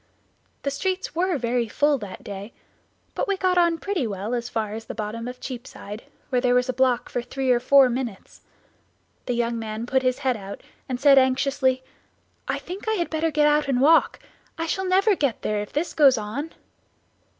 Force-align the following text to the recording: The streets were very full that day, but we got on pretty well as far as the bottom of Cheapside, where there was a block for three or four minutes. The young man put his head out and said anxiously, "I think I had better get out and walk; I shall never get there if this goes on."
The 0.63 0.71
streets 0.71 1.13
were 1.13 1.37
very 1.37 1.67
full 1.67 1.99
that 1.99 2.23
day, 2.23 2.53
but 3.13 3.27
we 3.27 3.37
got 3.37 3.59
on 3.59 3.77
pretty 3.77 4.07
well 4.07 4.33
as 4.33 4.49
far 4.49 4.73
as 4.73 4.85
the 4.85 4.95
bottom 4.95 5.27
of 5.27 5.39
Cheapside, 5.39 6.05
where 6.29 6.41
there 6.41 6.55
was 6.55 6.67
a 6.67 6.73
block 6.73 7.07
for 7.07 7.21
three 7.21 7.51
or 7.51 7.59
four 7.59 7.87
minutes. 7.87 8.41
The 9.27 9.35
young 9.35 9.59
man 9.59 9.85
put 9.85 10.01
his 10.01 10.17
head 10.25 10.35
out 10.37 10.61
and 10.89 10.99
said 10.99 11.19
anxiously, 11.19 11.83
"I 12.47 12.57
think 12.57 12.87
I 12.89 12.93
had 12.93 13.11
better 13.11 13.29
get 13.29 13.45
out 13.45 13.67
and 13.67 13.79
walk; 13.79 14.17
I 14.57 14.65
shall 14.65 14.85
never 14.85 15.13
get 15.15 15.43
there 15.43 15.61
if 15.61 15.71
this 15.71 15.93
goes 15.93 16.17
on." 16.17 16.51